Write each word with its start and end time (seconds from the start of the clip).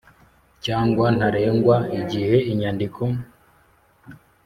cyangwa 0.65 1.05
ntarengwa 1.17 1.77
igihe 1.99 2.35
inyandiko 2.51 3.01